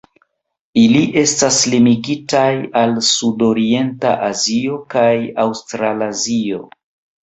[0.83, 2.47] Ili estas limigitaj
[2.83, 5.09] al sudorienta Azio kaj
[5.49, 6.69] Aŭstralazio.